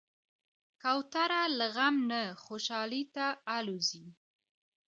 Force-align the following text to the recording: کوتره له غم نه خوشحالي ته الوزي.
کوتره 0.81 1.41
له 1.59 1.67
غم 1.75 1.95
نه 2.11 2.21
خوشحالي 2.43 3.03
ته 3.15 3.25
الوزي. 3.57 4.05